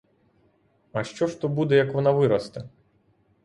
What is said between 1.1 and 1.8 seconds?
ж то буде,